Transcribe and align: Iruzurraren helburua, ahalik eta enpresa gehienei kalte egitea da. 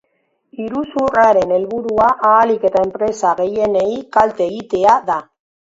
Iruzurraren 0.67 1.53
helburua, 1.57 2.07
ahalik 2.31 2.67
eta 2.71 2.83
enpresa 2.87 3.37
gehienei 3.43 3.87
kalte 4.19 4.51
egitea 4.51 4.99
da. 5.15 5.23